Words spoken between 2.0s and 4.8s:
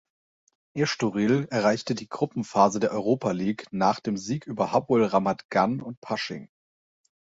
Gruppenphase der Europa League nach dem Sieg über